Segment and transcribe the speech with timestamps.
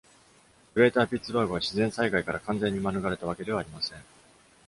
[0.73, 3.99] グレーター・ピッツバーグは、自然災害から完全に免れたわけではありません。